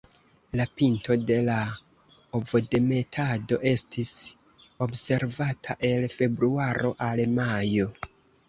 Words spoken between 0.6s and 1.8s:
pinto de la